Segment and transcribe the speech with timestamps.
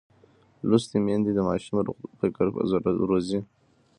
[0.67, 2.45] لوستې میندې د ماشوم روغ فکر
[3.09, 3.39] روزي.